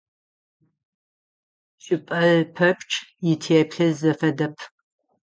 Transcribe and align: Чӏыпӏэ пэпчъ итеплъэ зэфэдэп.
Чӏыпӏэ 1.83 2.23
пэпчъ 2.55 2.95
итеплъэ 3.31 3.87
зэфэдэп. 3.99 4.55